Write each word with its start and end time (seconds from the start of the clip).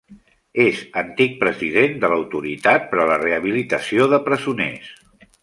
És 0.61 0.79
antic 1.01 1.35
president 1.43 1.93
de 2.05 2.09
l'Autoritat 2.13 2.89
per 2.95 3.01
a 3.05 3.07
la 3.13 3.19
Rehabilitació 3.25 4.09
de 4.15 4.21
Presoners. 4.31 4.91